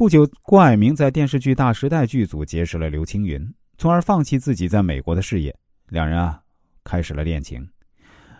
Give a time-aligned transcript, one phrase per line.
[0.00, 3.38] 不久，郭蔼明在电视剧《大时代》剧组结识了刘青云，
[3.76, 5.54] 从而放弃自己在美国的事业。
[5.88, 6.42] 两人啊，
[6.82, 7.68] 开始了恋情。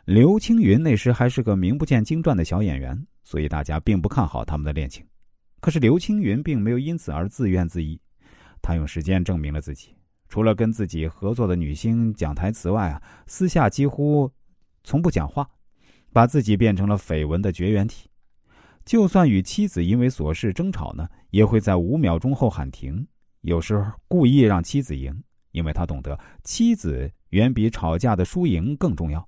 [0.06, 5.04] 刘青云那时还是个名不见经传的小演员，所以大家并不看好他们的恋情。
[5.60, 8.00] 可是刘青云并没有因此而自怨自艾，
[8.62, 9.94] 他用时间证明了自己。
[10.30, 14.32] 除了跟自己合作的女星讲台词外啊，私下几乎
[14.82, 15.46] 从不讲话，
[16.10, 18.09] 把自己变成了绯闻的绝缘体。
[18.90, 23.06] 就算与妻子因为琐事争吵呢，也会在五秒钟后喊停。
[23.42, 25.22] 有时候故意让妻子赢，
[25.52, 29.24] 因为他懂得妻子远比吵架的输赢更重要。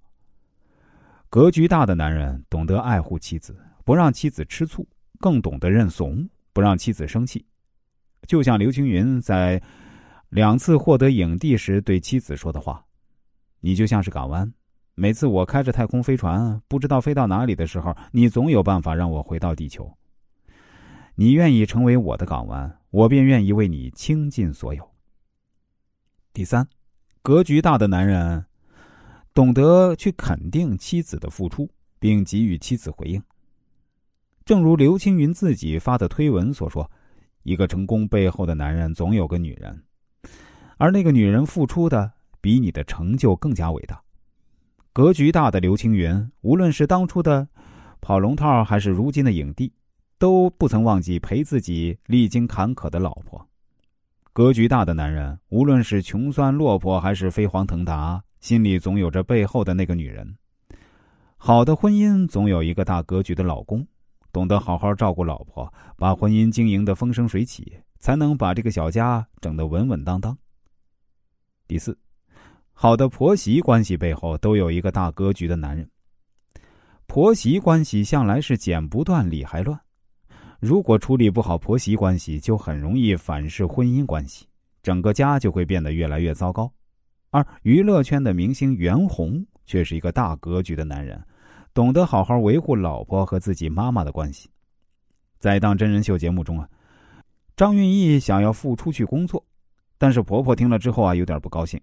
[1.31, 4.85] 格局大的男人懂得爱护妻子，不让妻子吃醋，
[5.21, 7.47] 更懂得认怂，不让妻子生气。
[8.27, 9.63] 就像刘青云在。
[10.31, 12.83] 两次获得影帝时对妻子说的话
[13.61, 14.51] ：“你就像是港湾，
[14.95, 19.97] 每次我开着太空飞船不知道飞到哪里的时候，你总有办法让我回到地球。
[21.15, 24.91] 你愿意成为我的港湾，我便愿意为你倾尽所有。”
[26.35, 26.69] 第三，
[27.23, 28.45] 格局大的男人
[29.33, 33.23] 懂得去肯定妻子的付出，并给予妻子回应。
[34.45, 36.91] 正如刘青云自己发的推文所说
[37.45, 39.83] ：“一个成功背后的男人总有个女人。”
[40.77, 44.03] 而那个女人付出的比你的成就更加伟大。
[44.95, 47.49] 格局大的刘青云，无论是当初的
[48.03, 49.73] 跑龙套，还是如今的影帝，
[50.19, 53.49] 都不曾忘记陪自己历经坎坷的老婆。
[54.35, 60.37] 格局大的男人，无论是穷酸落魄，还是飞黄腾达，心里总有着背后的那个女人。
[61.39, 63.87] 好的婚姻总有一个大格局的老公，
[64.31, 70.37] 懂得好好照顾老婆，把婚姻经营的风生水起，才能把这个小家整得稳稳当当。
[71.67, 71.97] 第四，
[72.73, 75.89] 好的婆媳关系背后都有一个大格局的男人。
[77.07, 79.79] 婆媳关系向来是剪不断理还乱，
[80.61, 84.47] 如果处理不好婆媳关系，就很容易反噬婚姻关系，
[84.83, 86.73] 整个家就会变得越来越糟糕。
[87.31, 91.23] 而娱乐圈的明星袁弘却是一个大格局的男人，
[91.75, 94.49] 懂得好好维护老婆和自己妈妈的关系。
[95.39, 96.69] 在档真人秀节目中啊，
[97.57, 99.45] 张歆艺想要复出去工作。
[99.99, 101.81] 但是婆婆听了之后啊，有点不高兴。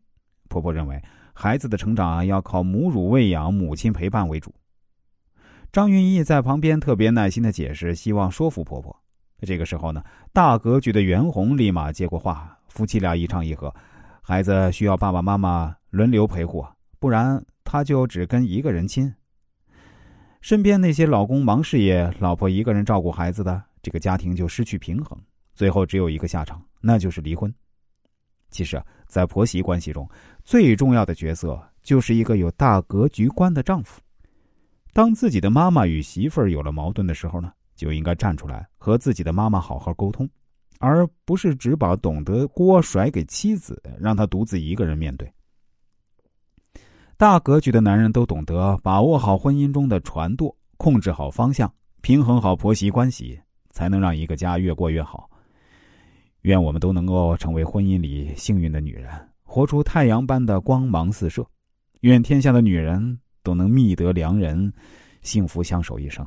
[0.50, 1.02] 婆婆认为
[1.34, 4.54] 孩子的成长，要靠母乳喂养、母亲陪伴为主。
[5.72, 8.94] 张云逸在旁边特别耐心的解释，希望说服婆婆。
[9.42, 13.74] 这个时候呢，大格局的袁弘立马接过话，夫妻俩一唱一和，
[14.22, 16.66] 孩子需要爸爸妈妈轮流陪护，
[17.00, 19.14] 不然他就只跟一个人亲。
[20.42, 25.18] 身边那些老公忙事业，老婆一个人照顾孩子的，这个家庭就失去平衡，
[25.54, 27.54] 最后只有一个下场，那就是离婚。
[28.50, 30.08] 其实啊，在婆媳关系中，
[30.44, 34.02] 最重要的角色就是一个有大格局观的丈夫。
[34.92, 40.28] 当自己的妈妈与媳妇儿有了矛盾的时候呢，就应该站出来和自己的妈妈好好沟通，
[40.80, 45.32] 而不是只把懂得锅甩给妻子，让她独自一个人面对。
[47.18, 51.72] 大格局的男人都懂得把握好婚姻中的船舵，控制好方向，
[52.02, 53.40] 平衡好婆媳关系，
[53.72, 55.29] 才能让一个家越过越好。
[56.42, 59.10] 愿我们都能够成为婚姻里幸运的女人，
[59.44, 61.46] 活出太阳般的光芒四射。
[62.02, 64.72] 愿天下的女人都能觅得良人，
[65.22, 66.26] 幸福相守一生。